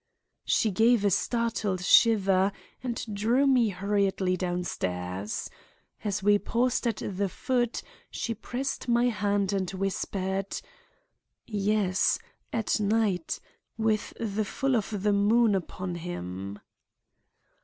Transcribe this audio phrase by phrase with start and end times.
[0.47, 2.51] "She gave a startled shiver,
[2.81, 5.47] and drew me hurriedly downstairs.
[6.03, 10.59] As we paused at the foot, she pressed my hand and whispered:
[11.45, 12.17] "'Yes;
[12.51, 13.39] at night;
[13.77, 16.57] with the full of the moon upon him.